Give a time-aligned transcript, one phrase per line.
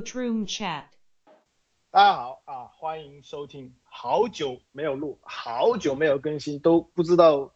[0.00, 0.84] Boot Room Chat。
[1.90, 3.74] 大家好啊，欢迎收听。
[3.82, 7.52] 好久没有录，好久没有更新，都不知道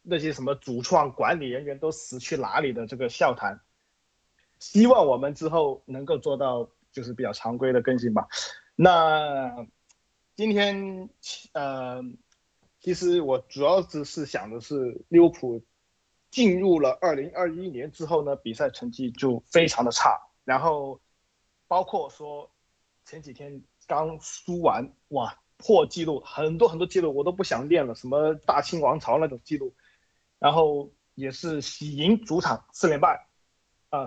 [0.00, 3.60] 那些什么主创管理人员都死去哪里的这个笑谈。
[4.60, 8.28] 希望我们之后能够做到就是比较常规的更新吧。
[8.76, 9.66] 那
[10.36, 11.10] 今天
[11.52, 12.02] 呃，
[12.80, 15.62] 其实我主要只是想的是利物浦
[16.30, 20.98] 进入了二零二一年之后呢，比赛成绩就非常的差，然后
[21.68, 22.50] 包括说
[23.04, 29.74] 前几天刚输完，哇，破纪录，很多很多纪录我都不想练了，什么大清王朝那种纪录，
[30.38, 33.28] 然后也是喜迎主场四连败，
[33.90, 34.06] 啊。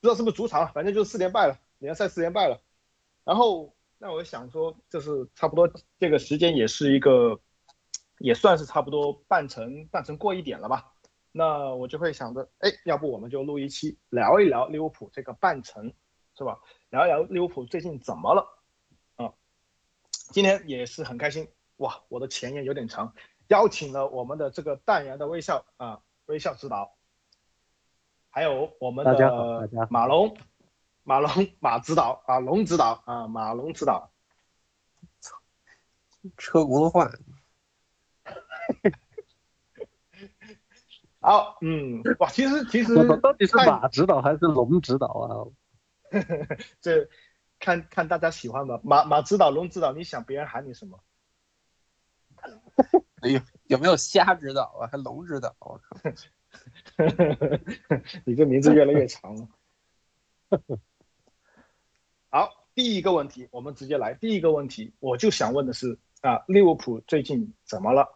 [0.00, 2.62] 不知道是不是主场，反正就是四连败了，联赛四连败了。
[3.24, 7.40] 然后那我想说，就是差不多这个时间也是一个，
[8.18, 10.94] 也算是差不多半程半程过一点了吧。
[11.32, 15.92] 那我就会想着，哎，要不我们就录一期聊一聊利物浦这个半程，
[16.38, 16.60] 是吧？
[16.90, 18.48] 聊一聊利物浦最近怎么了
[19.16, 19.34] 啊？
[20.12, 23.12] 今天也是很开心，哇，我的前言有点长，
[23.48, 26.94] 邀请了我们的这个淡然的微笑啊，微笑指导。
[28.30, 30.36] 还有我们的马龙，
[31.02, 34.12] 马龙马指导啊，龙指导啊，马龙指导，
[36.36, 37.10] 车轱辘话。
[41.20, 45.42] 好，嗯，哇，其实其实到底是马指导还是龙指导啊？
[46.80, 47.08] 这
[47.58, 48.80] 看看大家喜欢吧。
[48.84, 51.00] 马马指导，龙指导，你想别人喊你什么？
[53.20, 54.88] 哎呦，有没有虾指导啊？
[54.90, 55.56] 还龙指导？
[55.58, 55.96] 我靠！
[58.24, 59.48] 你这名字越来越长了。
[62.30, 64.14] 好，第一个问题，我们直接来。
[64.14, 68.08] 第一个问题，我就想问的是啊，利物浦最近怎么了，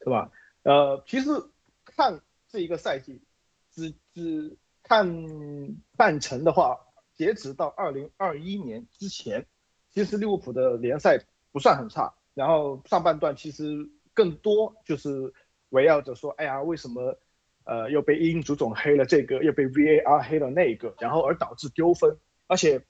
[0.00, 0.30] 是吧？
[0.64, 1.30] 呃，其实
[1.84, 3.22] 看这一个赛季，
[3.70, 5.06] 只只看
[5.96, 6.78] 半程的话，
[7.14, 9.46] 截止到二零二一年之前，
[9.90, 12.14] 其实利物浦的联赛不算很差。
[12.34, 15.32] 然后上半段其实更多就是
[15.68, 17.18] 围绕着说，哎呀，为什么？
[17.64, 22.18] 呃，又被英足总黑了这个，又被 VAR 黑了那个，然后而导致丢分，
[22.48, 22.84] 而且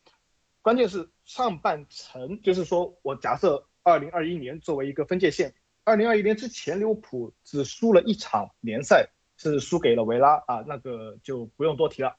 [0.62, 5.54] 关键是上半程，就是说我假设二零二一年作为一个分界线，
[5.84, 12.16] 二零二一年之前利物浦只输了一场联赛，是输给了维拉啊，那个就不用多提了。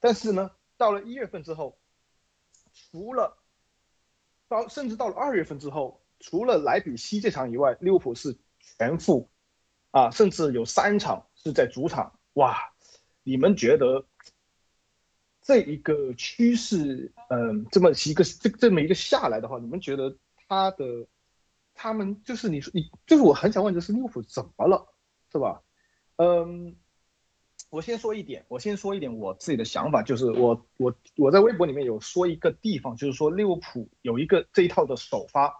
[0.00, 1.78] 但是呢，到了一月份之后，
[2.72, 3.36] 除了
[4.48, 9.30] 到甚至到了二月份之后，除了莱比锡这场以外，利物浦是全负。
[9.90, 12.72] 啊，甚至有三场是在主场，哇！
[13.22, 14.04] 你们觉得
[15.40, 20.18] 这一个趋势，嗯，这么一个这这么一个下来的话，你们觉得
[20.48, 21.06] 他的
[21.74, 24.92] 他们就是你说你就是我很想问的是利物浦怎么了，
[25.30, 25.62] 是吧？
[26.16, 26.74] 嗯，
[27.74, 35.52] 我先说一点，我先说一点我自己的想法，就是我我我在微博里面有说一个地方，就是说利物浦有一个这一套的首发，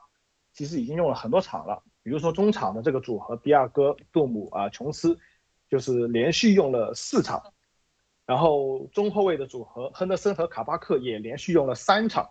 [0.53, 1.83] 其实已经用了很多场了。
[2.05, 5.19] 比如说中场的这个组合，比尔戈、杜姆啊、琼斯，
[5.69, 7.53] 就是连续用了四场，
[8.27, 12.31] 然后中后卫的组合，亨德森和卡巴克也连续用了三场。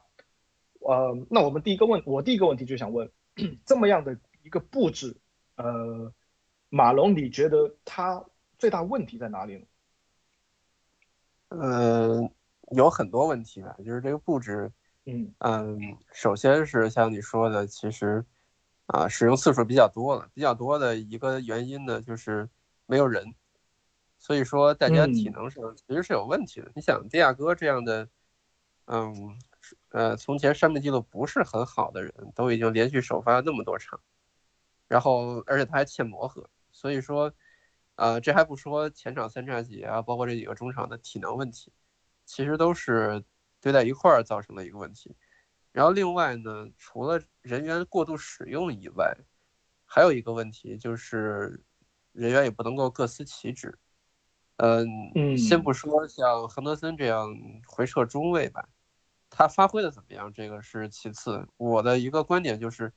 [0.79, 3.11] 呃，那我们第一个问，我第一个问题就想问，
[3.65, 5.17] 这么样的一个布置，
[5.57, 6.13] 呃，
[6.69, 8.23] 马龙，你觉得他
[8.57, 9.65] 最大问题在哪里呢？
[11.59, 12.29] 呃，
[12.71, 14.71] 有很多问题吧，就是这个布置，
[15.05, 15.79] 嗯嗯，
[16.11, 18.25] 首先是像你说的，其实。
[18.87, 22.49] 啊，使用次数比较多了，比较多的一个原因呢，就是
[22.85, 23.33] 没有人，
[24.19, 26.69] 所以说大家体能上其实是有问题的。
[26.75, 28.09] 你想，迪亚哥这样的，
[28.87, 29.39] 嗯，
[29.89, 33.97] 呃，从前伤病记录不是很好的人，都已经连续首发那么多场，
[34.89, 37.33] 然后而且他还欠磨合，所以说，
[38.03, 41.71] 呃，这还不说前场三叉戟啊，包括这几个中场的体能问题，
[42.25, 43.23] 其实都是
[43.61, 45.15] 堆在一块儿造成的一个问题。
[45.71, 49.15] 然后另外呢，除了人员过度使用以外，
[49.85, 51.63] 还有一个问题就是
[52.11, 53.79] 人员也不能够各司其职。
[54.57, 57.33] 嗯，先不说像亨德森这样
[57.65, 58.67] 回撤中卫吧，
[59.29, 61.47] 他发挥的怎么样，这个是其次。
[61.55, 62.91] 我的一个观点就是，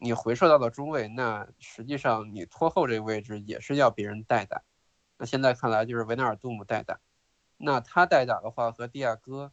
[0.00, 4.62] 你回撤到了中卫，那实际上你拖后这个位置也是要别人代打。
[5.18, 6.98] 那现在看来就是维纳尔杜姆代打，
[7.56, 9.52] 那他代打的话和蒂亚戈。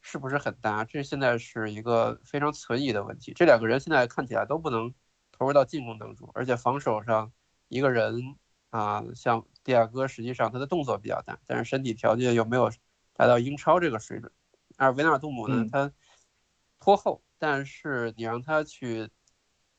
[0.00, 0.84] 是不是很搭？
[0.84, 3.32] 这现在是一个非常存疑的问题。
[3.34, 4.94] 这两个人现在看起来都不能
[5.32, 7.32] 投入到进攻当中，而且防守上
[7.66, 8.36] 一个人
[8.70, 12.70] 啊，像蒂亚戈，实际上他的动作比较大，但是身体条件又没有
[13.12, 14.30] 达到英超这个水准。
[14.76, 15.92] 而维纳尔杜姆呢，他
[16.78, 19.10] 拖后，但是你让他去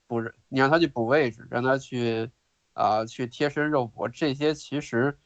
[0.10, 2.30] 补人，你让他去补位置，让他去
[2.74, 5.18] 啊去贴身肉搏，这些其实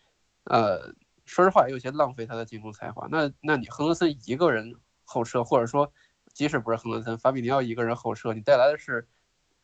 [0.43, 0.93] 呃。
[1.25, 3.07] 说实话，有些浪费他的进攻才华。
[3.09, 4.75] 那，那你亨德森一个人
[5.05, 5.89] 后撤，或者说
[6.33, 9.07] 即使不是亨德森，法比尼奥一个人后撤，你带来的是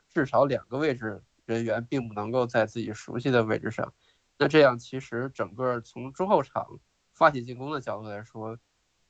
[0.08, 3.94] 至少两个位置人员并不能够在自己熟悉的位置上。
[4.38, 6.80] 那这样其实整个从中后场
[7.12, 8.58] 发起进攻的角度来说，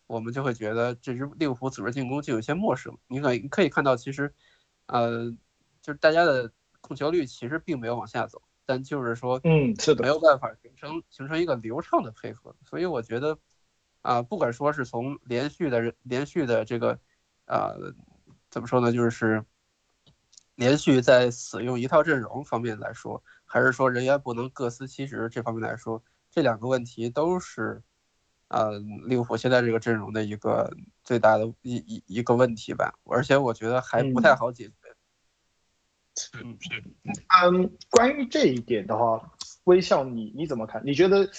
[0.08, 2.98] 我们就会觉得这支利物浦组织进攻就有些陌生。
[3.06, 4.34] 你可可以看到，其实，
[4.88, 5.32] 呃，
[5.90, 6.52] 就是大家的
[6.82, 12.56] 控球率其实并没有往下走，但就是说，嗯，是的，没有办法形成形成一个流畅的配合。
[12.64, 13.40] 所以我觉得，
[14.04, 17.00] 啊，不管说是从连续的连续的这个，
[17.48, 17.96] 呃，
[18.52, 19.44] 怎么说呢，就是
[20.54, 27.82] 连续在使用一套阵容方面来说，还是说人员不能各司其职这方面来说，这两个问题都是。
[28.50, 34.74] 呃，利物浦现在这个阵容的一个最大的一一一个问题吧，而且我觉得还不太好解决。
[36.44, 36.84] 嗯，是。
[37.44, 39.32] 嗯，关于这一点的话，
[39.66, 40.82] 微笑你你怎么看？
[40.86, 41.30] 你觉得，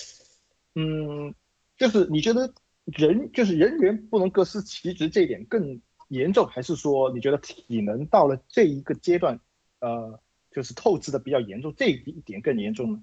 [0.75, 1.35] 嗯，
[1.77, 2.53] 就是你觉得
[2.85, 9.41] 人就是人员不能各司其职这一点更严重，还是说你觉得体能到了这一个阶段，
[9.81, 13.03] 呃，就是透支的比较严重，这一点更严重呢？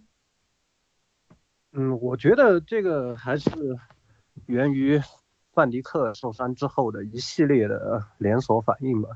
[1.72, 3.50] 嗯，我觉得这个还是。
[4.46, 5.02] 源于
[5.52, 9.10] 范迪克受伤之后的一系列的连锁反应吧。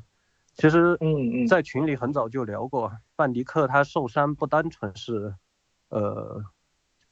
[0.54, 5.34] 其实，嗯嗯，在群里很早就聊过，范迪克他受伤不单纯是，
[5.90, 6.44] 呃，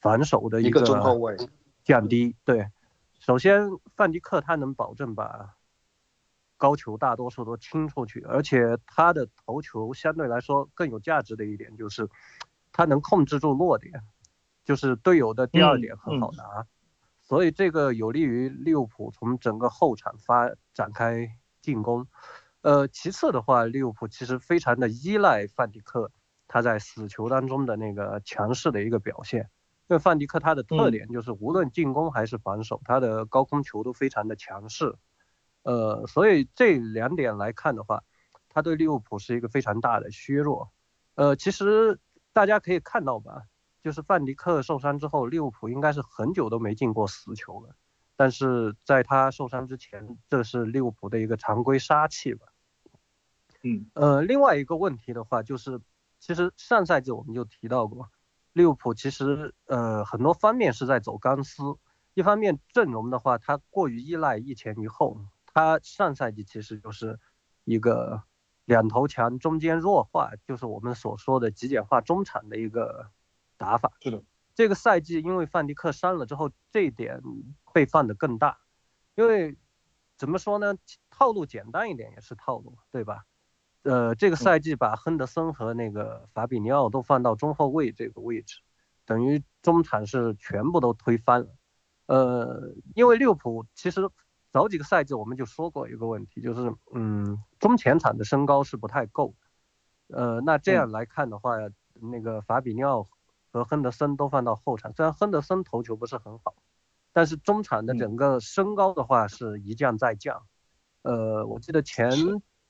[0.00, 1.36] 防守的一个中后卫
[1.82, 2.36] 降低。
[2.44, 2.68] 对，
[3.18, 5.56] 首先范迪克他能保证把
[6.58, 12.08] 高球大多数都清出去，而且他的头球相对来说更有价值的一点就是，
[12.72, 14.02] 他能控制住落点，
[14.64, 16.66] 就是队友的第二点很好拿。
[17.22, 21.30] 所以这个有利于利物浦从整个后场发展开
[21.62, 22.06] 进攻，
[22.62, 26.12] 呃，其次的话，利物浦其实非常的依赖范迪克
[26.46, 29.50] 他在死球当中的那个强势的一个表现，
[29.88, 34.94] 因为范迪克他的特点就是无论进攻还是防守，他的高空球都非常的强势，
[35.62, 38.02] 呃，所以这两点来看的话，
[38.48, 40.70] 他对利物浦是一个非常大的削弱，
[41.14, 41.98] 呃，其实
[42.32, 43.42] 大家可以看到吧。
[43.82, 47.74] 就是范迪克受伤之后，利物浦应该是很久都没进过死球了。
[48.20, 52.48] 但是在他受伤之前，这是利物浦的一个常规杀器吧。
[53.62, 55.80] 嗯，呃，另外一个问题的话，就是
[56.18, 58.10] 其实上赛季我们就提到过，
[58.52, 61.62] 利物浦其实呃很多方面是在走钢丝。
[62.12, 65.16] 一方面阵容的话，它过于依赖一前一后。
[65.46, 67.18] 它上赛季其实就是
[67.64, 68.22] 一个
[68.66, 73.10] 两头强中间弱化，就是我们所说的极简化中场的一个。
[73.56, 74.22] 打法是的，
[74.60, 77.22] 这个赛季因为范迪克伤了之后，这一点
[77.72, 78.58] 被放得更大。
[79.14, 79.56] 因为
[80.18, 80.76] 怎么说呢，
[81.08, 83.24] 套路简单一点也是套路，对吧？
[83.84, 88.60] 呃，这个赛季把亨德森和那个法比尼奥都放到中后卫这个位置，
[89.06, 91.48] 等于中场是全部都推翻了。
[92.04, 94.10] 呃，因为利物浦其实
[94.50, 99.34] 早几个赛季我们就说过一个问题，就是嗯，中前场的身高是不太够。
[100.08, 101.52] 呃，那这样来看的话，
[101.94, 103.08] 那个法比尼奥。
[103.52, 106.54] 和亨德森都放到后场，虽然亨德森头球不是很好，
[107.12, 110.46] 但是中场的整个身高的话是一降再降。
[111.02, 112.10] 呃，我记得前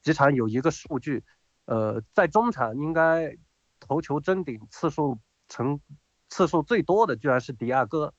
[0.02, 1.24] 几场有一个数据，
[1.66, 3.36] 呃，在中场应该
[3.78, 5.18] 头球争顶次数
[5.48, 5.80] 成
[6.28, 8.14] 次数最多的居然是迪亚哥。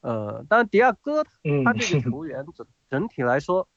[0.00, 1.24] 呃，当然迪亚哥
[1.64, 3.68] 他这个球员整整体来说，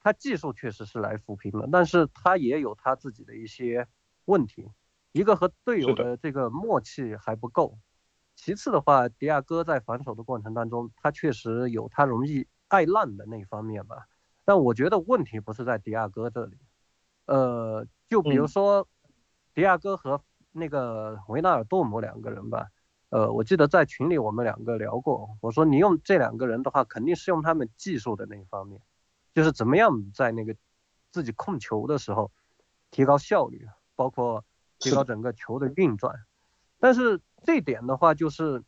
[0.00, 3.86] 他技术确实是来扶贫了，但是他也有他自己的一些
[4.24, 4.68] 问题。
[5.12, 7.78] 一个和队友的这个默契还不够，
[8.40, 14.06] 其次的话，迪亚哥在防守的过程当中，他确实有他容易爱烂的那一方面吧。
[14.44, 16.56] 但我觉得问题不是在迪亚哥这里，
[17.26, 18.86] 呃，就比如说
[19.54, 22.68] 迪亚哥和那个维纳尔多姆两个人吧，
[23.10, 28.80] 呃，我记得在群里我们两个聊过，我说你用这两个人的话，肯定是用他们技术的那一方面，
[29.34, 30.54] 就是怎么样在那个
[31.10, 32.30] 自己控球的时候
[32.90, 33.66] 提高效率，
[33.96, 34.44] 包括。
[34.80, 36.14] 提高整个球的运转，
[36.78, 38.62] 但是这点的话，就是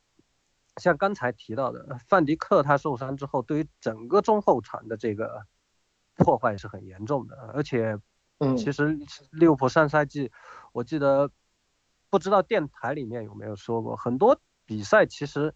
[0.77, 5.47] 像刚才提到的，范迪克他受伤之后，对于整个中后场的这个
[6.15, 7.37] 破坏是很严重的。
[7.55, 7.99] 而且，
[8.39, 8.99] 嗯，其实
[9.33, 10.31] 利物浦上赛季，
[10.73, 11.31] 我记得
[12.09, 15.55] 不知道电台里面有没有说过，很多比赛其实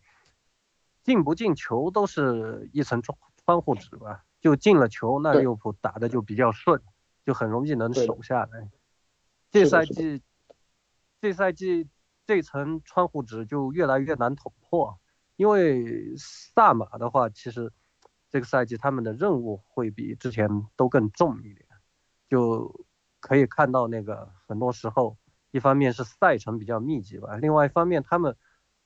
[1.02, 6.82] 进不进球都是一层窗窗户纸吧，就进了球，那利物浦打的就比较顺，
[7.24, 8.68] 就很容易能守下来。
[9.50, 10.22] 这赛季。
[11.20, 11.88] 这赛季
[12.26, 14.98] 这层窗户纸就越来越难捅破，
[15.36, 17.72] 因为萨马的话，其实
[18.30, 21.66] 这个赛季他们的任务会比之前都更重一点，
[22.28, 22.86] 就
[23.20, 25.16] 可以看到那个很多时候，
[25.50, 28.36] 一方面是赛程比较密集吧，另外一方面他们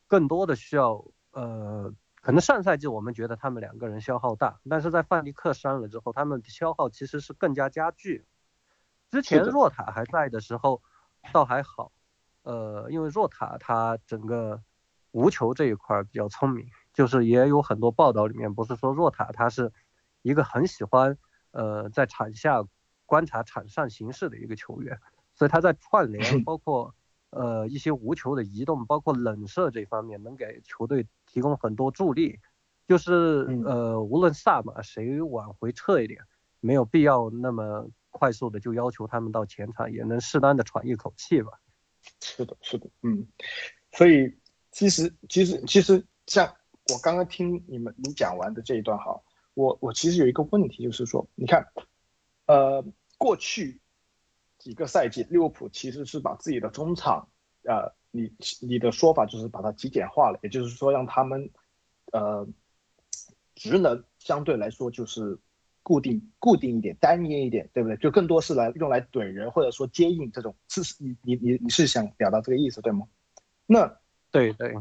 [0.07, 8.27] 更多的需要呃可能上赛季我们觉得他们两个人消耗大，但是在范迪克伤了之后，他们消耗其实是更加加剧。
[9.11, 10.83] 之前若塔还在的时候，
[11.33, 11.93] 倒还好，
[12.49, 14.63] 呃，因为若塔他整个
[15.11, 19.73] 无球这一块比较聪明，就是也有很多报道里面不是说若塔他是
[20.23, 21.19] 一个很喜欢
[21.51, 22.65] 呃在场下
[23.05, 24.99] 观察场上形势的一个球员，
[25.35, 26.95] 所以他在串联 包括。
[27.31, 32.41] 呃，一些无球的移动，包括冷射这方面，能给球队提供很多助力。
[32.87, 36.23] 就是呃，无论萨马谁往回撤一点，
[36.61, 41.61] 没有必要那么快速的就要求他们到前场，也能适当的喘一口气吧。
[42.21, 43.27] 是的，是的，嗯。
[43.93, 44.35] 所以
[44.71, 46.55] 其实其实其实像
[46.93, 49.21] 我刚刚听你们你讲完的这一段哈，
[49.55, 51.67] 我我其实有一个问题，就是说，你看，
[52.47, 52.85] 呃，
[53.17, 53.81] 过去。
[54.59, 57.29] 几个赛季，利物浦其实是把自己的中场，
[57.63, 61.49] 呃，你你的说法就是把它极简化了，也就是说让他们，
[62.11, 62.45] 呃，
[63.55, 65.39] 职能相对来说就是
[65.89, 67.97] 固定固定一点，单一一点，对不对？
[67.97, 73.07] 就更多是来用来怼人或者说接应这种，是你你你你是想表达这个意思对吗？
[73.65, 73.99] 那
[74.31, 74.75] 对对，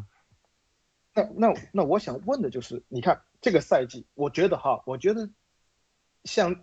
[1.13, 5.29] 那那那我想问的就是，你看这个赛季，我觉得哈，我觉得
[6.25, 6.53] 像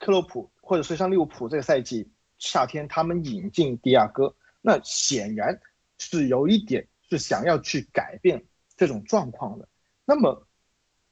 [0.00, 2.10] 克洛普或者是像利物浦这个赛季。
[2.36, 5.60] 夏天他们引进迪亚哥，那显然
[5.98, 8.44] 是有一点是想要去改变
[8.76, 9.68] 这种状况的。
[10.04, 10.46] 那么，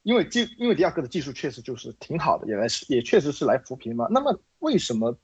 [0.02, 4.06] 因为技因为迪亚哥的技术确实就是挺好的，也来也确实是来扶贫嘛。
[4.10, 5.18] 那么为什么，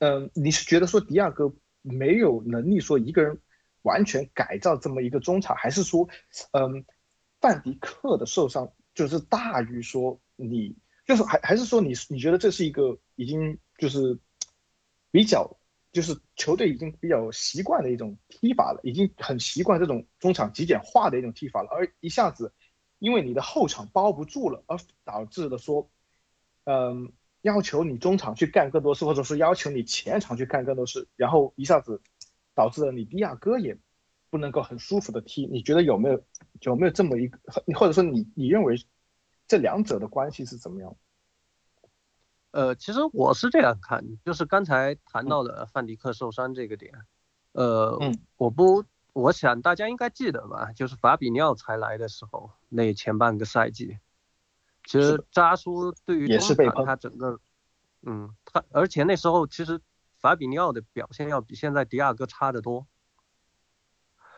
[0.00, 3.40] 嗯，你是觉得说迪亚哥没有能力说一个人
[3.82, 6.08] 完全改造这么一个中场，还是说，
[6.52, 6.84] 嗯，
[7.40, 10.76] 范迪克的受伤就是大于说你
[11.06, 14.18] 就是还还是说你你觉得这是一个已经就是。
[15.14, 15.48] 比较
[15.92, 21.68] 就是球队已经比较习惯的一种踢法了，已经很习惯这种中场极简化的一种踢法了。
[21.70, 22.52] 而一下子，
[23.04, 25.90] 因为你的后场包不住了，而导致的说，
[26.64, 32.00] 嗯，要求你中场去干更多事，或者是要求你前场去干更多事，然后一下子
[32.54, 33.76] 导致了你迪亚哥也
[34.30, 35.44] 不能够很舒服的踢。
[35.44, 36.24] 你觉得有没有
[36.62, 37.38] 有没有这么一个，
[37.78, 38.82] 或者说你你认为
[39.46, 40.96] 这两者的关系是怎么样？
[42.52, 46.94] 呃，其实我是这样看，就是刚才谈到的范迪克受伤这个点，
[47.52, 47.98] 呃，
[48.38, 48.82] 我不，
[49.14, 53.98] 我想大家应该记得吧，就是法比尼奥才来的时候那前半个赛季，
[54.84, 57.40] 其实扎苏对于中场他整个，
[58.02, 59.80] 嗯，他而且那时候其实
[60.18, 62.86] 法比尼奥的表现要比现在迪亚哥差得多，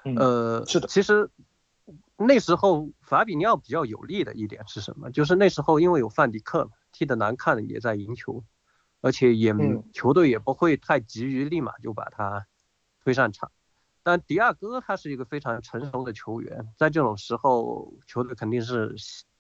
[0.05, 1.29] 呃，是的，其实
[2.17, 5.11] 那时候法比尼奥比较有利的一点是什么？
[5.11, 6.71] 就是那时候因为有范迪克。
[6.93, 8.43] 踢得难看也在赢球，
[9.03, 9.55] 而且也
[9.93, 12.47] 球队也不会太急于立马就把他
[13.05, 13.53] 推上场。
[14.07, 18.95] 但迪亚哥他是一个非常成熟的球员，在这种时候球队肯定是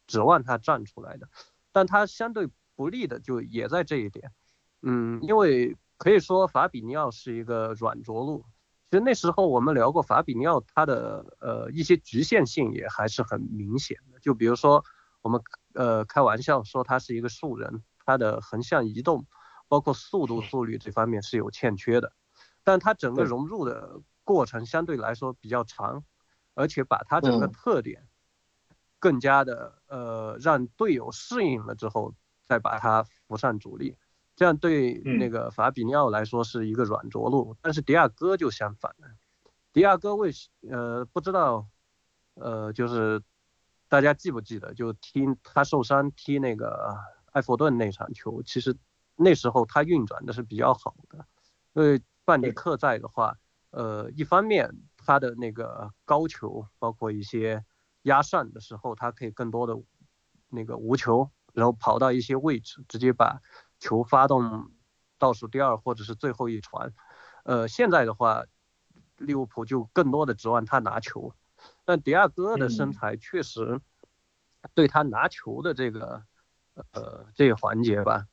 [0.08, 1.28] 指望他站出来的。
[1.70, 4.32] 但他相对不利的就也在这一点，
[4.82, 8.44] 嗯，因为可以说法比尼奥是一个软着陆。
[8.90, 14.85] 其实那时候我们聊过法比尼奥他的呃一些局限性也还是很明显的，就比如说
[15.23, 15.40] 我们。
[15.75, 19.26] 呃，开玩笑说他是一个素人，他的横向移动，
[19.68, 22.14] 包括速度、速率这方面是有欠缺的，
[22.64, 26.04] 但他整个融入的过程相对来说比较长，
[26.52, 28.06] 而且把他整个特点
[28.99, 32.12] 更加的呃让队友适应了之后，
[32.45, 33.97] 再把他扶上主力，
[34.35, 39.09] 这样对那个法比尼奥来说是一个软着陆，但是迪亚哥就相反了，
[39.73, 40.30] 迪亚哥为
[40.68, 41.66] 呃不知道
[42.35, 43.23] 呃就是。
[43.88, 46.99] 大家记不记得，就踢他受伤踢那个
[47.30, 48.76] 埃弗顿那场球，其实
[49.14, 51.25] 那时候他运转的是比较好的，
[51.75, 53.38] 因为范迪克在的话，
[53.76, 57.62] 呃，一方面他的那个高球，包括一些
[58.04, 59.76] 压上的时候，他可以更多的
[60.49, 63.42] 那个无球，然后跑到一些位置，直接把
[63.78, 64.71] 球发动
[65.18, 66.95] 倒数第二或者是最后一传。
[67.45, 68.47] 呃，现在的话，
[69.18, 71.35] 利物浦就更多的指望他拿球。
[71.85, 73.78] 但迪亚哥的身材确实
[74.73, 76.23] 对他拿球的这个
[76.92, 78.26] 呃这个环节吧，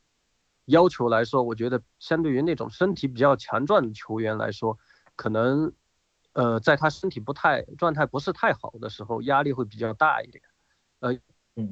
[0.64, 4.78] 要求来说，我觉得相对于那种身体比较强壮的球员来说，
[5.16, 5.74] 可能
[6.34, 10.44] 呃在他身体不太状态不是太好的时候，压力会比较大一点。
[11.00, 11.14] 呃，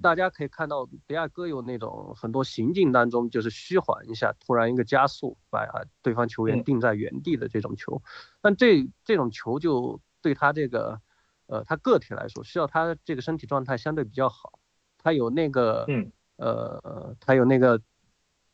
[0.02, 5.66] 大家可以看到比亚哥有那种很多行进当中就是虚缓一下，突然一个加速把
[6.02, 8.02] 对方球员定在原地的这种球，
[8.42, 11.02] 但这这种球就对他这个。
[11.48, 14.58] 呃，他个体来说，需要他这个身体状态相对比较好，
[14.98, 17.82] 他有那个，嗯，呃，他有那个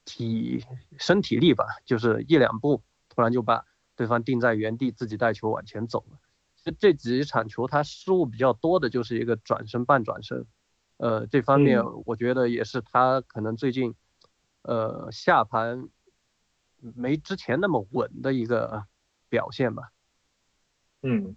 [0.03, 0.65] 体
[0.97, 3.63] 身体力吧，就是一两步，突然就把
[3.97, 6.19] 对方定在原地，自己带球往前走了。
[6.63, 10.45] 这这几场球他失误比较多的就是一个转身半转身，
[10.97, 13.95] 呃，这方面我觉得也是他可能最近，
[14.61, 15.89] 呃，下盘
[16.79, 18.85] 没之前那么稳的一个
[19.29, 19.91] 表现吧。
[21.01, 21.35] 嗯，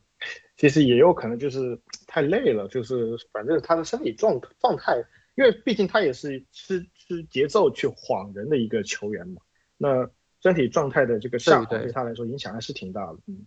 [0.57, 5.05] 其实也有可能就是太累了，就是反正他的身体状状态，
[5.37, 9.41] 因为毕竟他也是吃吃节奏去晃人的一个球员嘛。
[9.77, 10.11] 那
[10.43, 13.19] 身体状态的这个下滑对他来说影响还是挺大的。
[13.27, 13.47] 嗯，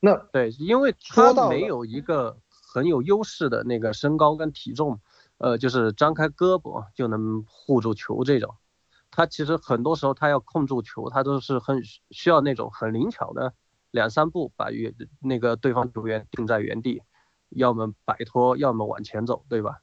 [0.00, 5.00] 那对，因为他没有一个很有优势的那个身高跟体重，
[5.38, 8.56] 呃，就是张开胳膊就能护住球这种。
[9.10, 11.80] 他其实很多时候他要控住球，他都是很
[12.10, 13.54] 需要那种很灵巧的
[13.92, 17.02] 两三步把原那个对方球员定在原地，
[17.50, 19.80] 要么摆脱，要么往前走，对吧？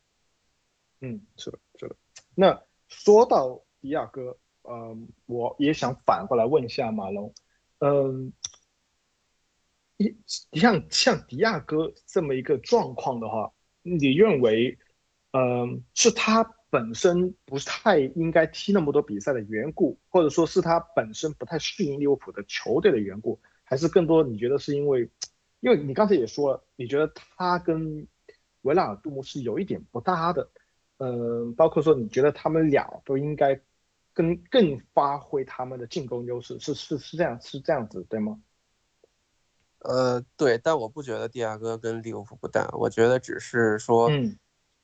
[1.00, 1.96] 嗯，是的，是的。
[2.36, 4.38] 那说到迪亚哥。
[4.66, 7.34] 嗯，我也想反过来问一下马龙，
[7.80, 8.32] 嗯，
[9.98, 10.16] 你
[10.54, 13.52] 像像迪亚哥这么一个状况的话，
[13.82, 14.78] 你认为，
[15.32, 25.10] 嗯，是他本身不太应该踢那么多比赛的缘故，或者说是他本身不太适应利物浦的球队的缘故，还是更多你觉得是因为，
[25.60, 28.08] 因为你刚才也说了，你觉得他跟
[28.62, 30.50] 维拉尔杜姆是有一点不搭的，
[31.00, 33.60] 嗯，包括说你觉得他们俩都应该。
[34.14, 38.40] 更更发挥他们的进攻优势，是是是这样是这样子对吗？
[39.80, 44.10] 呃，对，但我不觉得蒂亚戈跟利物浦不搭，我觉得只是说，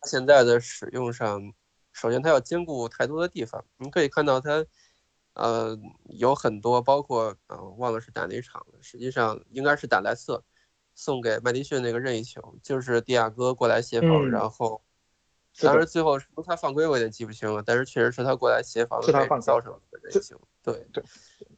[0.02, 1.54] 他现在的使用上，
[1.94, 3.64] 首先他要兼顾太多的地方。
[3.78, 4.66] 你可以看到他，
[5.34, 10.44] 呃，有很多，包括啊，忘了是打哪场了，实际上应该是打莱斯特，
[10.96, 14.82] 送给麦迪逊那个任意球，就是蒂亚戈过来协防，然后。
[15.62, 17.62] 当然，最后是不是他犯规，我有点记不清了。
[17.66, 20.38] 但是确实是他过来协防，是他造成的人性。
[20.62, 21.04] 对对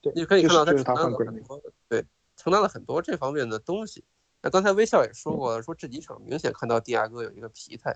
[0.02, 2.06] 对，你可以看到他承担了很多，对，
[2.36, 4.04] 承担了很多这方面的东西。
[4.42, 7.96] 那刚才微笑也说过了，说这几场明显看到蒂亚戈有一个疲态。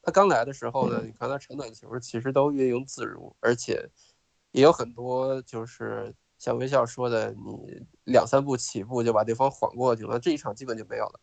[0.00, 3.88] 他刚来的时候呢，你看他长短球其实都运用自如，而且
[4.52, 11.20] 也有很多就是像微笑说的，你两三步起步就把对方晃过去了，这一场基本就没有了。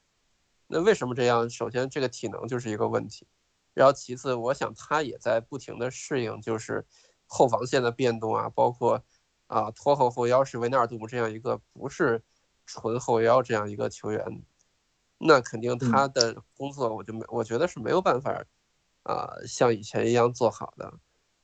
[0.67, 1.49] 那为什么这样？
[1.49, 3.25] 首先，这个体能就是一个问题。
[3.73, 6.85] 然后其次，我想他也在不停的适应，就是
[7.27, 9.01] 后防线的变动啊，包括
[9.47, 12.21] 啊拖后后腰是维纳尔杜姆这样一个不是
[12.65, 14.43] 纯后腰这样一个球员，
[15.17, 18.43] 那肯定他的工作我就没我觉得是没有办法
[19.03, 20.93] 啊像以前一样做好的，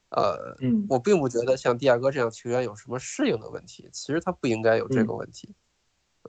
[0.10, 0.58] 呃，
[0.90, 5.56] 我并不觉得像迪亚哥这样球员有什么适应的问题，其实他不应该有这个问题。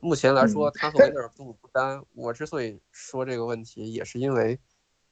[0.03, 4.61] 目前来说，他和维纳尔杜姆不单，我之所以说这个问题，也是因为。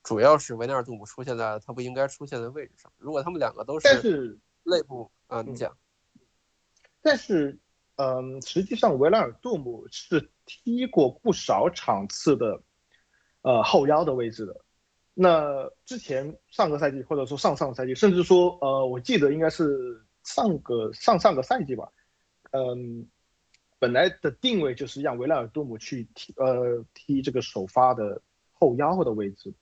[0.05, 2.93] 主要是维纳尔杜姆出现在他不应该出现的位置上。
[2.99, 5.77] 如果他们两个都是内部啊，你讲。
[7.01, 7.59] 但是，
[7.97, 12.63] 嗯，实际上维纳尔杜姆是踢过不少场次的，
[13.43, 14.61] 呃，后腰的位置的。
[15.15, 21.91] 那之前上个赛季或者说上上个赛季，甚至说，呃，我记得应该是上个上上个赛季吧，
[22.51, 23.09] 嗯，
[23.79, 28.21] 本来的定位就是让维纳尔杜姆去踢，呃，踢这个首发的
[28.53, 29.55] 后腰的位置。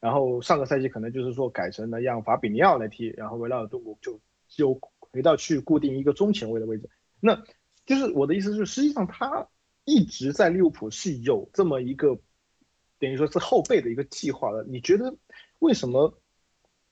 [0.00, 6.88] 然后上个赛季可能就是说改成了让法比尼奥来踢，然后维拉尔杜姆就就回到去固定一个中前卫的位置。
[7.20, 7.44] 那
[7.84, 9.46] 就是我的意思是，实际上他
[9.84, 12.18] 一直在利物浦是有这么一个
[12.98, 14.64] 等于说是后备的一个计划的。
[14.64, 15.14] 你觉得
[15.58, 16.18] 为什么？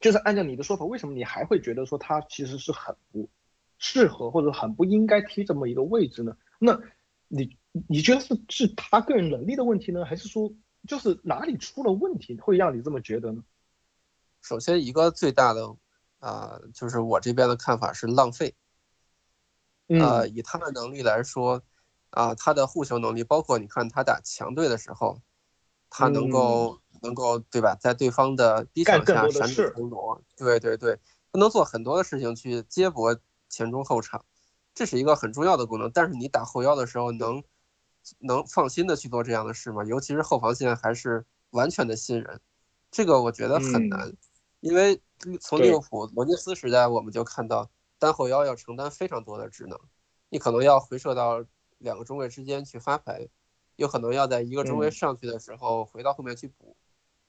[0.00, 3.30] 就是按照你的说法，为什么你还会觉得说他其实是很不
[3.78, 6.36] 适合或者很不应该踢这么一个位置呢？
[6.58, 6.78] 那
[7.26, 7.56] 你
[7.88, 10.52] 你觉得是是他个人能力的问题呢，还是说？
[10.86, 13.42] 就是哪里出了问题，会让你这么觉得呢？
[14.40, 15.76] 首先，一个最大的
[16.20, 18.54] 啊，就是我这边的看法是浪费。
[19.88, 21.62] 呃，以他的能力来说，
[22.10, 25.20] 啊，他的护球能力，包括你看他打强队的时候，
[25.90, 30.98] 他能够能够对吧，在对方的逼抢下闪躲腾挪，对对对，
[31.32, 34.24] 他能做很多的事情去接驳前中后场，
[34.74, 35.90] 这是一个很重要的功能。
[35.90, 37.34] 但是你打后腰的时候能。
[37.34, 37.44] 能
[38.48, 39.84] 放心的去做这样的事吗？
[39.84, 42.40] 尤其是后防线还是完全的新人，
[42.90, 44.12] 这个我觉得很难，
[44.60, 45.00] 因为
[45.40, 49.78] 从利物浦罗杰斯时代我们就看到单后腰要承担非常多的职能，
[50.30, 51.44] 你可能要回撤到
[51.78, 53.28] 两个中卫之间去发牌，
[53.76, 56.76] 有可能要在一个中卫上去的时候回到后面去补，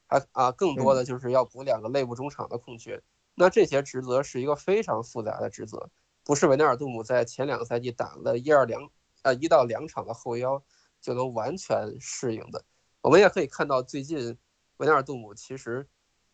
[0.08, 3.02] 还啊更多的就是要补两个内部中场的空缺，
[3.36, 5.90] 那这些职责是一个非常复杂的职责，
[6.24, 8.90] 不是维纳尔杜姆在前两个赛季打了一二两。
[9.24, 10.64] 呃，一到两场的后腰
[11.02, 12.64] 就能完全适应的。
[13.02, 14.38] 我们也可以看到，最近
[14.78, 15.88] 维纳尔杜姆其实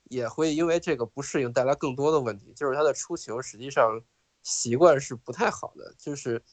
[0.05, 4.01] 也会因为这个不适应带来更多的问题，就是他的出球实际上
[4.43, 6.43] 习惯是不太好的，就是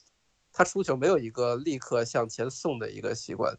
[0.53, 3.59] 他出球没有一个立刻向前送的一个习惯。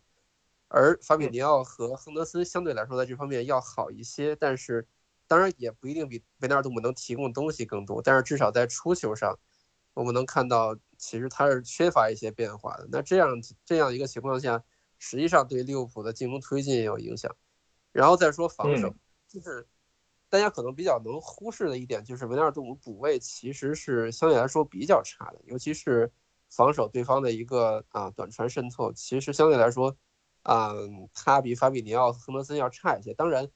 [0.67, 4.87] 而法比尼奥和亨德森相对来说在这方面要好一些，但是
[5.27, 9.37] 当然也不一定比维纳尔杜姆能提供东西更多，但是至少在出球上，
[9.93, 12.87] 我们能看到其实他是缺乏一些变化的。
[12.91, 13.29] 那这样
[13.65, 14.63] 这样一个情况下，
[14.99, 17.35] 实际上对利物浦的进攻推进也有影响。
[17.91, 18.93] 然后再说防守，
[19.27, 19.67] 就是
[20.29, 26.11] 大家可能比较能忽视的一点，就是维纳尔杜姆补位其实是相对来说比较差的，尤其是
[26.49, 29.95] 防守对方的一个啊短传渗透，其实相对来说，
[30.43, 33.13] 嗯，他比法比尼奥、亨德森要差一些。
[33.13, 33.49] 当然。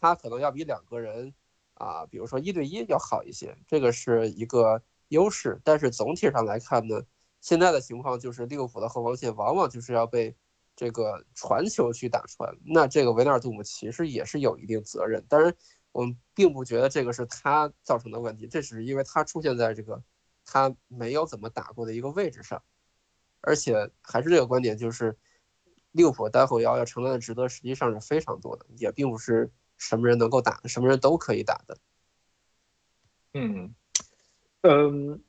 [0.00, 1.34] 他可能要比两个人
[1.74, 5.60] 啊，比如说一对一要好一些，这个是一个优势。
[5.62, 7.02] 但是总体上来看呢，
[7.40, 10.34] 现在的情况就是利物浦的后防线往往就是要被
[10.74, 12.56] 这个传球去打穿。
[12.64, 15.24] 那这个维纳尔杜姆其实也是有一定责任。
[15.28, 15.54] 当然，
[15.92, 20.02] 我们并不觉得这个是他造成的问题，这只是因为他出现在这个
[20.44, 22.62] 他没有怎么打过的一个位置上。
[23.40, 25.16] 而且还是这个观点，就是
[25.92, 29.52] 利物浦单后腰要承担的职责实际上是非常多的，也并不是。
[29.78, 31.76] 什么人能够打，什么人都可以打的。
[33.34, 33.74] 嗯，
[34.62, 35.20] 嗯，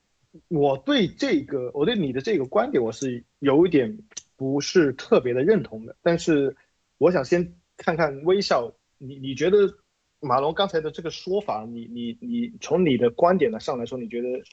[0.47, 3.99] 我对这个，我对你的这个观点，我是有一点
[4.35, 5.95] 不是特别的认同的。
[6.01, 6.55] 但是，
[6.97, 9.75] 我想先看看微笑，你你觉得
[10.19, 14.43] 马龙刚才的这个说法，你你你从你的观点呢上来说，你觉得，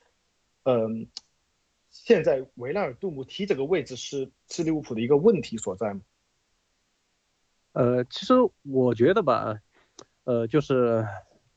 [0.64, 1.06] 嗯，
[1.90, 6.00] 现在维纳尔杜姆踢这个位置是是利物浦的一个问题所在吗？
[7.72, 9.60] 呃，其实我觉得吧。
[10.24, 11.04] 呃，就是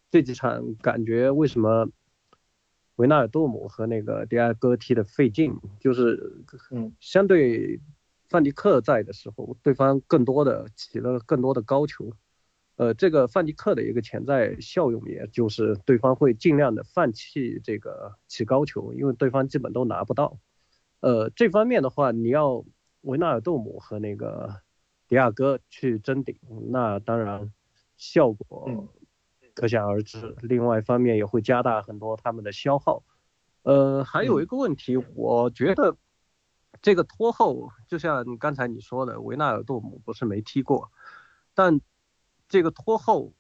[0.10, 1.88] 这几场感觉为什么
[2.96, 7.80] 维纳尔杜姆和那个迪亚哥踢的费劲，就是嗯，相对
[8.30, 12.12] 范迪克在的时候，对方更多的起了更多的高球。
[12.76, 20.40] 呃，这个范迪克的一个潜在效用，也就是对方会尽量的放弃这个起高球，因为对方基本都拿不到。
[21.00, 22.66] 呃，这方面的话，你要
[23.02, 24.56] 维纳尔杜姆和那个
[25.08, 26.38] 迪亚哥去争顶，
[26.70, 27.52] 那当然。
[27.96, 28.90] 效果
[29.54, 30.36] 可想而知。
[30.42, 33.04] 另外一方面也会加大很多他们的消耗。
[33.64, 35.96] 呃，还有一个问题，我觉得
[36.82, 40.92] 这个拖后，就像刚才你说的，维纳尔杜姆不是没踢过，
[41.54, 41.80] 但
[42.48, 43.34] 这个拖后，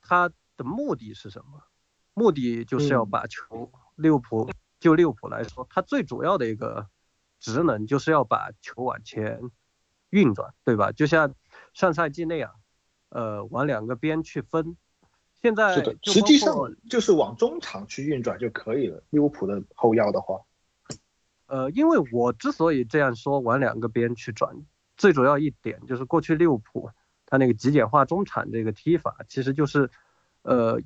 [0.00, 1.62] 他的目的是什么？
[2.12, 4.48] 目的就是要把球，利物浦
[4.78, 6.88] 就利物浦来说，他最主要的一个
[7.40, 9.40] 职能就是要把球往前
[10.10, 10.92] 运转，对吧？
[10.92, 11.34] 就像
[11.72, 12.52] 上赛季那样。
[13.10, 14.76] 呃，往两个边去分，
[15.44, 19.02] 现在是的，实际上就是往中场去运转就可以了。
[19.10, 20.40] 利物浦的后腰的话，
[21.44, 24.64] 呃，因为我之所以这样说，往两个边去转，
[24.96, 26.88] 最主要一点就是过去利物浦
[27.26, 29.90] 他那个极简化中场这个踢法，其实就是，
[30.40, 30.80] 呃，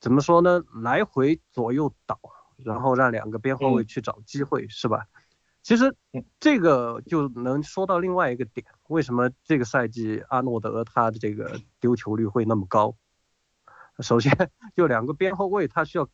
[0.00, 2.18] 怎么说呢，来回左右倒，
[2.56, 5.06] 然后让两个边后卫去找机会，是吧？
[5.62, 5.94] 其实
[6.40, 12.96] 这个就能说到另外一个点，为什么这个赛季阿诺德他的这个丢球率会那么高？
[14.02, 16.08] 首先，就两个边后卫他需要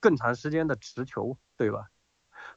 [0.00, 1.88] 更长时间的持球，对吧？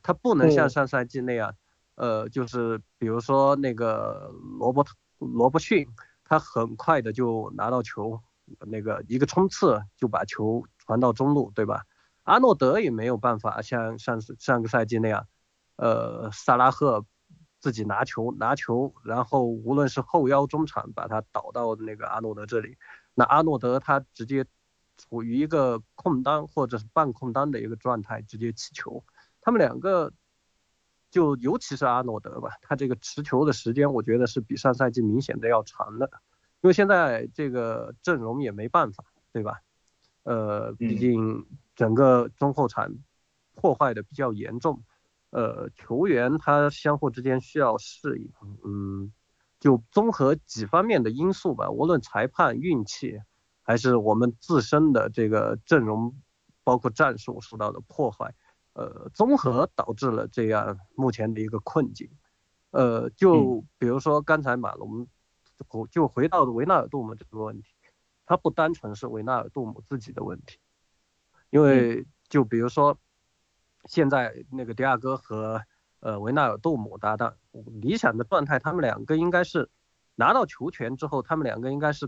[0.04, 1.56] 他不能像上赛季那样，
[1.96, 5.88] 呃，就是比如说那个罗伯特罗伯逊，
[6.24, 8.22] 他很快的就拿到球，
[8.68, 11.86] 那个一个冲刺就把球传到中路，对吧？
[12.24, 15.28] 阿诺德也没有办法像上上个赛季那样。
[15.78, 17.04] 呃，萨拉赫
[17.60, 22.78] 自己拿球拿球，然后无论是后腰中场把他倒到那个阿诺德这里，
[23.16, 24.46] 那阿诺德他直接
[25.02, 29.04] 处于一个空当或者是半空当的一个状态，直接起球。
[29.42, 30.14] 他们两个
[31.10, 36.10] 就尤其是阿诺德吧，他这个持球的时间我觉得是比上赛季明显的要长的，
[36.62, 39.62] 因为现在这个阵容也没办法，对吧？
[40.24, 42.94] 呃，毕竟整个中后场
[43.56, 44.84] 破坏的比较严重。
[45.32, 48.32] 呃，球员他相互之间需要适应，
[48.64, 49.12] 嗯，
[49.60, 53.22] 就综合几方面的因素吧，无论裁判运气，
[53.62, 56.20] 还是我们自身的这个阵容，
[56.64, 58.34] 包括战术受到的破坏，
[58.74, 62.10] 呃，综合导致了这样目前的一个困境。
[62.72, 65.08] 呃，就比如说刚才马龙，
[65.90, 67.74] 就回到维纳尔杜姆这个问题，
[68.26, 70.58] 他不单纯是维纳尔杜姆自己的问题，
[71.50, 72.98] 因为就比如说。
[73.86, 75.60] 现在那个迪亚哥和
[76.02, 77.34] 呃维纳尔杜姆搭档，
[77.82, 79.72] 理想的状态，他们两个应该是
[80.14, 82.08] 拿到球权之后，他们两个应该是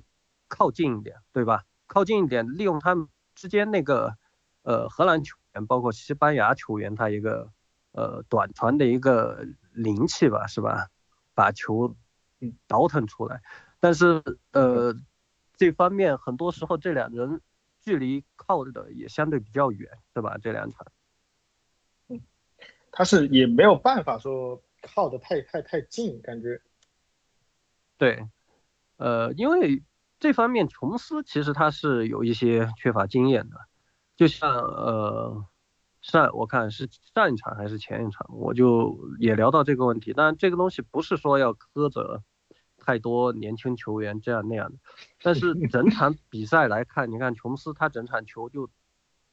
[0.53, 1.65] 靠近一点，对吧？
[1.87, 4.15] 靠近一点，利用他们之间那个
[4.61, 7.51] 呃荷兰球员，包括西班牙球员，他一个
[7.91, 10.89] 呃短传的一个灵气吧，是吧？
[11.33, 11.95] 把球
[12.67, 13.41] 倒腾出来。
[13.79, 14.93] 但是呃
[15.57, 17.41] 这方面很多时候这两人
[17.81, 20.37] 距离靠的也相对比较远，对吧？
[20.37, 20.85] 这两场。
[22.91, 26.61] 他是也没有办法说靠的太太太近，感觉。
[27.97, 28.29] 对，
[28.97, 29.81] 呃，因为
[30.23, 33.57] 这方面琼斯其实他是有一些缺乏经验的，
[34.15, 35.45] 就像呃
[36.01, 40.13] 上我看是上一场还是前一场，我就也聊到这个问题。
[40.15, 42.23] 但这个东西不是说要苛责
[42.77, 44.79] 太多年轻球员这样那样的，
[45.21, 48.69] 但是 整场比赛来看，你看琼斯他整场球就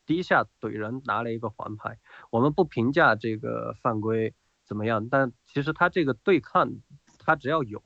[0.06, 2.00] 第一下怼人拿了一个黄牌，
[2.30, 6.68] 我们不评价这个犯规怎么样，但其实他这个对抗
[7.20, 7.80] 他只要有。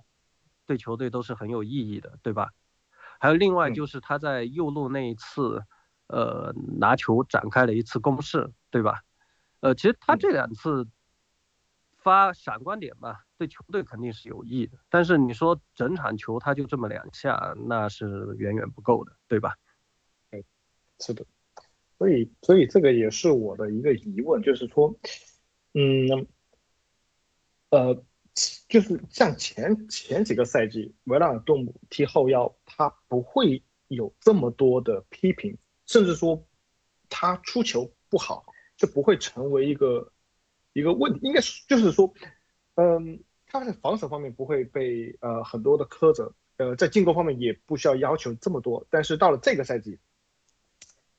[0.66, 2.48] 对球队都是很有意义的，对吧？
[3.24, 5.64] 还有另外就是他在右路那一次，
[6.08, 9.00] 呃，拿球展开了一次攻势，对吧？
[9.60, 10.86] 呃，其实他这两次
[11.96, 14.76] 发闪光点吧，对球队肯定是有益的。
[14.90, 19.54] 但是你说整场球他就这么两下，那是远远不够的，对吧？
[20.30, 20.44] 对，
[21.00, 21.24] 是的。
[21.96, 24.94] 所以，所以这个也是我的一个疑问，就是说，
[25.72, 26.26] 嗯，
[27.70, 28.04] 呃。
[28.68, 36.44] 就是像前前几个赛季，维拉尔多姆踢后腰，他不会有这么多的批评，甚至说
[37.08, 38.44] 他出球不好，
[38.76, 40.12] 就不会成为一个
[40.72, 41.20] 一个问题。
[41.22, 42.12] 应该是就是说，
[42.74, 48.84] 嗯，他在防守方面不会被呃很多的苛责，呃，在进攻方面也不需要要求这么多。
[48.90, 50.00] 但是到了这个赛季，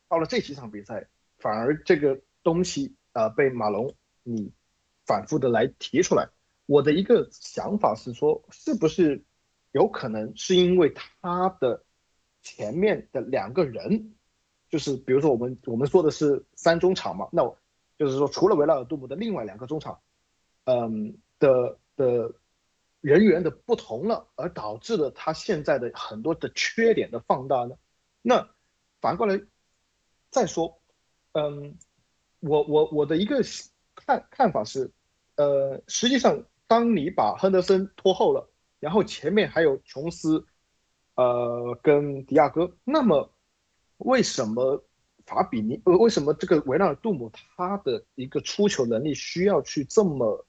[0.10, 4.51] 到了这几场比赛，反而这个东西啊被马龙你
[5.06, 6.28] 反复的来提出来。
[6.67, 9.23] 我的一个想法是说，是不是
[9.71, 11.84] 有可能是因为他的
[12.41, 14.15] 前面的两个人，
[14.67, 17.43] 就是比如说我们我们说的是三中场嘛，那
[17.99, 19.99] 就是说除了维拉尔杜姆的另外两个中场，
[20.63, 22.34] 嗯的的
[23.01, 27.75] 人员的不同了，而导致了他现在的很多的缺点的放大呢？
[28.23, 28.49] 那
[29.01, 29.39] 反过来
[30.32, 30.80] 再说，
[31.34, 31.78] 嗯，
[32.39, 33.43] 我我我的一个
[33.93, 34.89] 看看法是，
[35.36, 36.43] 呃，实际上。
[36.67, 38.49] 当你把亨德森拖后了，
[38.80, 40.45] 然后前面还有琼斯，
[41.15, 43.32] 呃，跟迪亚哥，那么
[43.97, 44.84] 为什么
[45.25, 50.45] 法比尼呃为什么这个维纳尔杜姆他的一个出球能力需要去这么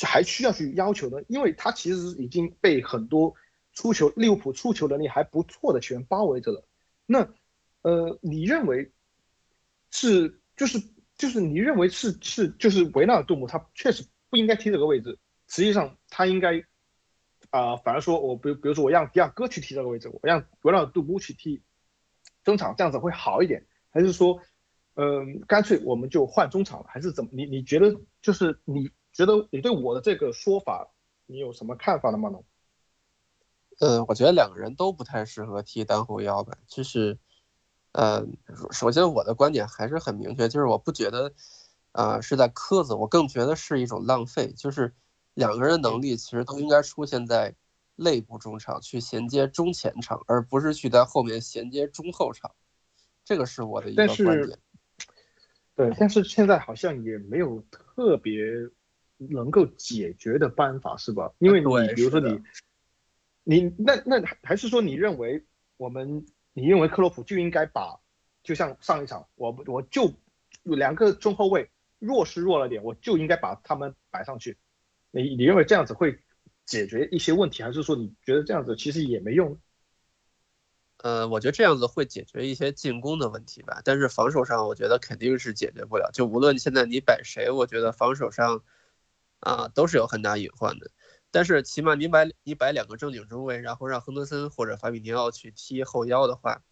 [0.00, 1.18] 还需要去要求呢？
[1.28, 3.34] 因为他其实已经被很多
[3.72, 6.64] 出球利物浦出球能力还不错的球员包围着了。
[7.06, 7.28] 那
[7.82, 8.92] 呃，你认为
[9.90, 10.82] 是就是
[11.16, 15.18] 就是你认为是是就是维纳尔杜姆他确实不应该踢这个位置？
[15.48, 16.64] 实际上他应该
[17.50, 21.62] 啊，反而说我比比如说我让迪亚哥去踢这个位置，我让维纳杜布去踢
[22.42, 24.40] 中场，这样子会好一点，还是说，
[24.94, 27.30] 嗯，干脆我们就换中场了，还是怎么？
[27.32, 30.90] 你你觉得就是你觉得你对我的这个说法，
[31.26, 32.30] 你有什么看法了吗？
[33.78, 37.18] 呃，我觉得两个人都不太适合踢单后腰吧，就是，
[37.92, 38.26] 呃，
[38.72, 41.32] 首先我的观点还是很明确，就是我不觉得
[41.92, 44.92] 啊是在苛责，我更觉得是一种浪费，就是。
[45.34, 47.54] 两个人能力其实都应该出现在
[47.96, 52.54] 内部中场去衔接中前场，而不是去在后面衔接中后场。
[53.24, 54.58] 这个是我的一个观点。
[55.76, 58.44] 对，但是现在好像也没有特别
[59.16, 61.32] 能够解决的办法，是吧？
[61.38, 62.40] 因为你比如说你，
[63.42, 65.44] 你那那还是说你认为
[65.76, 67.98] 我们，你认为克洛普就应该把，
[68.44, 70.12] 就像上一场，我我就
[70.62, 71.68] 两个中后卫
[71.98, 74.56] 弱是弱了点，我就应该把他们摆上去。
[75.22, 76.18] 你你认为这样子会
[76.66, 79.56] 解决一些问题，还是说你觉得这样子其实也没用？
[80.96, 86.10] 呃，我觉得这样子会解决一些进攻的问题吧，但是防守上我觉得肯定是解决不了。
[86.12, 88.64] 就无论现在你摆谁，我觉得防守上
[89.40, 90.90] 啊都是有很大隐患的。
[91.30, 96.62] 但是起码你摆你摆两个正经中卫，然后让亨德森或者法比尼奥去踢后腰的话，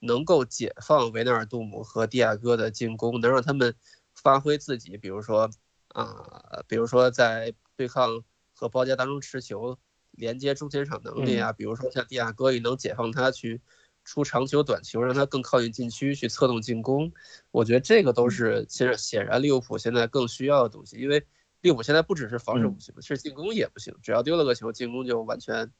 [0.00, 3.76] 能够解放维纳尔杜姆和蒂亚戈的进攻，能让他们
[4.14, 5.48] 发挥自己，比如说
[5.88, 7.54] 啊，比如说在。
[7.76, 9.78] 对抗和包夹当中持球，
[10.12, 13.60] 连接中前场能力啊，比如说像蒂亚戈也能解放他去
[14.04, 17.12] 出长球短球，让他更靠近禁区去策动进攻。
[17.50, 21.26] 我觉得这个都是其实显然利物浦现在更需要的东西，因为
[21.62, 25.70] 利物浦现在不只是防守不行，是进攻也不行，只要丢了个球，进攻就完全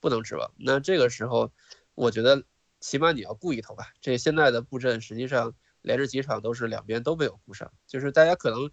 [0.00, 0.50] 不能指望。
[0.56, 1.52] 那这个时候，
[1.94, 2.42] 我觉得
[2.80, 3.92] 起码你要顾一头吧。
[4.00, 8.70] 这现在的布阵实际上连着几场都是两边都没有顾上，就是大家可能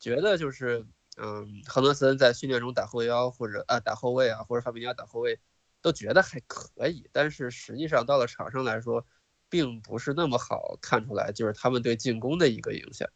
[0.00, 0.84] 觉得就是。
[1.20, 5.40] 嗯，亨德森在训练中打后腰或者啊打后卫啊，或者法比尼亚打后卫，
[5.82, 9.04] 都觉得还可以，但是实际上到了场上来说，
[9.48, 13.08] 并不是那么好看出来，就是他们对进攻的一个影响，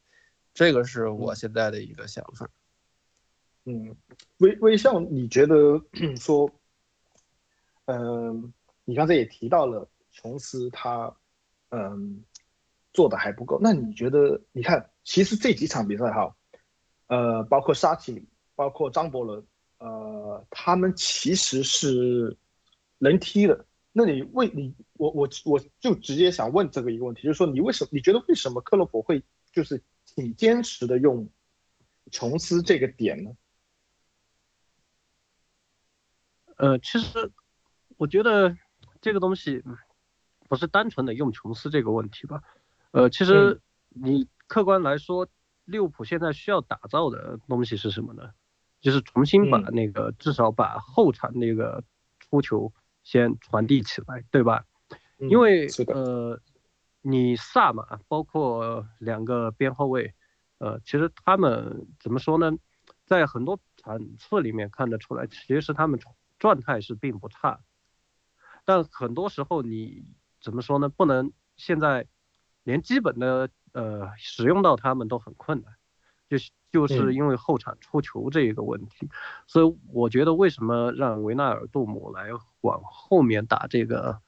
[0.52, 2.50] 这个是我现在的一个想法。
[3.64, 3.94] 嗯，
[4.38, 5.80] 微微笑，你觉得
[6.18, 6.50] 说，
[7.84, 8.52] 嗯，
[8.84, 11.14] 你刚才也提到了琼斯他，
[11.68, 12.24] 嗯，
[12.92, 16.34] 做的还不够，那你觉得，你看，其实这几场比赛哈。
[17.12, 19.46] 呃，包括沙奇里，包括张伯伦，
[19.76, 22.38] 呃，他们其实是
[22.96, 29.22] 能踢的，那你为你我我我就直接想问这个一个问题，就是说你为什么你觉得为什么克洛普会
[29.52, 31.28] 就是挺坚持的用
[32.10, 33.30] 琼斯这个点呢？
[36.56, 37.30] 呃，其实
[37.98, 38.56] 我觉得
[39.02, 39.62] 这个东西
[40.48, 42.42] 不是单纯的用琼斯这个问题吧。
[42.92, 45.28] 呃，其实你客观来说，
[45.64, 48.30] 利物浦现在需要打造的东西是什么呢？
[48.80, 51.84] 就是重新把那个至少把后场那个
[52.18, 52.72] 出球
[53.04, 54.64] 先传递起来，对吧？
[55.18, 56.40] 因为呃，
[57.00, 60.12] 你萨马包括两个边后卫，
[60.58, 62.52] 呃，其实他们怎么说呢？
[63.04, 66.00] 在很多场次里面看得出来，其实他们
[66.38, 67.60] 状态是并不差，
[68.64, 70.04] 但很多时候你
[70.40, 70.88] 怎么说呢？
[70.88, 72.08] 不能现在
[72.64, 75.74] 连基本的呃使用到他们都很困难，
[76.28, 79.08] 就是就是因为后场出球这一个问题，
[79.46, 82.28] 所以我觉得为什么让维纳尔杜姆来
[82.60, 84.20] 往后面打这个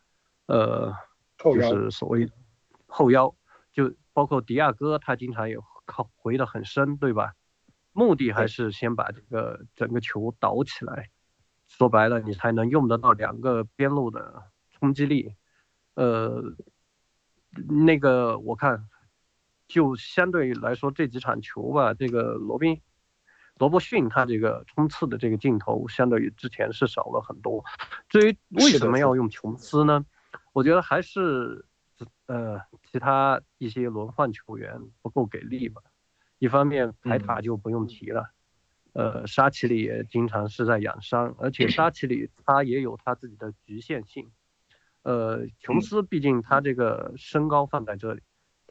[0.46, 0.94] 呃
[1.38, 2.30] 就是所谓
[2.86, 3.34] 后腰，
[3.72, 7.34] 就包括迪亚哥他经常也靠回的很深，对吧？
[7.92, 11.10] 目的还是先把这个整个球倒起来。
[11.66, 15.34] 说白了，你才能用得到两个边路的冲击力。
[15.94, 16.54] 呃，
[17.68, 18.86] 那个我看，
[19.66, 22.80] 就相对来说这几场球吧，这个罗宾、
[23.58, 27.64] 罗伯逊他这个冲刺的这个镜头，相对于之前是少了很多。
[28.08, 30.04] 至于为什么要用琼斯呢？
[30.52, 31.64] 我觉得还是
[32.26, 35.82] 呃其他一些轮换球员不够给力吧。
[36.38, 38.30] 一方面排塔就不用提了。
[38.92, 44.30] 呃，沙奇里也经常是在养伤，而且沙奇里他也有他自己的局限性。
[45.02, 48.22] 呃，琼斯毕竟他这个身高放在这里，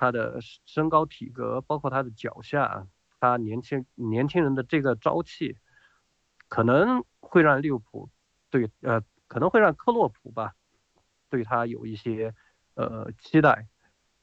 [0.03, 2.85] 他的身高体格，包括他的脚下，
[3.21, 5.55] 他年轻年轻人的这个朝气，
[6.49, 8.09] 可能会让利物浦
[8.49, 10.55] 对呃可能会让克洛普吧
[11.29, 12.33] 对他有一些
[12.73, 13.69] 呃期待，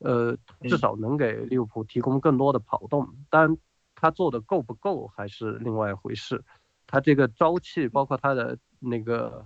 [0.01, 0.37] 呃
[0.69, 3.57] 至少能给利物浦提供更多的跑动，但。
[4.03, 6.43] 他做的够不够还是另外一回事，
[6.87, 9.45] 他这个朝气，包括他的那个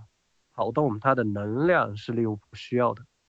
[0.53, 3.03] 跑动，他的能量是利物浦需要的。